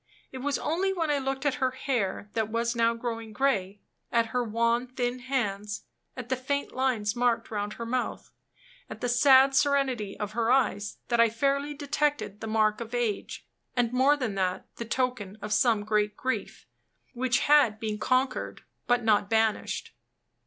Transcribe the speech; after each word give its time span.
It 0.31 0.39
was 0.39 0.57
only 0.57 0.91
when 0.91 1.11
I 1.11 1.19
looked 1.19 1.45
at 1.45 1.61
her 1.61 1.69
hair, 1.69 2.31
that 2.33 2.49
was 2.49 2.75
now 2.75 2.95
growing 2.95 3.33
gray 3.33 3.81
at 4.11 4.25
her 4.33 4.43
wan, 4.43 4.87
thin 4.87 5.19
hands 5.19 5.83
at 6.17 6.27
the 6.29 6.35
faint 6.35 6.71
lines 6.73 7.15
marked 7.15 7.51
round 7.51 7.73
her 7.73 7.85
mouth 7.85 8.31
at 8.89 8.99
the 9.01 9.07
sad 9.07 9.53
serenity 9.53 10.19
of 10.19 10.31
her 10.31 10.49
eyes, 10.51 10.97
that 11.09 11.19
I 11.19 11.29
fairly 11.29 11.75
detected 11.75 12.41
the 12.41 12.47
mark 12.47 12.81
of 12.81 12.95
age; 12.95 13.45
and, 13.75 13.93
more 13.93 14.17
than 14.17 14.33
that, 14.33 14.65
the 14.77 14.85
token 14.85 15.37
of 15.39 15.53
some 15.53 15.83
great 15.85 16.17
grief, 16.17 16.65
which 17.13 17.41
had 17.41 17.79
been 17.79 17.99
conquered, 17.99 18.63
but 18.87 19.03
not 19.03 19.29
banished. 19.29 19.93